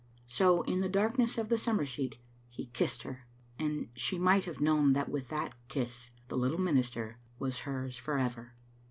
So, 0.25 0.63
in 0.63 0.79
the 0.79 0.89
darkness 0.89 1.37
of 1.37 1.49
the 1.49 1.59
summer 1.59 1.85
seat, 1.85 2.17
he 2.49 2.65
kissed 2.65 3.03
her, 3.03 3.27
and 3.59 3.89
she 3.93 4.17
might 4.17 4.45
have 4.45 4.59
known 4.59 4.93
that 4.93 5.09
with 5.09 5.27
that 5.27 5.53
kiss 5.67 6.09
the 6.27 6.35
little 6.35 6.59
minister 6.59 7.19
was 7.37 7.59
hers 7.69 7.97
forever. 7.97 8.55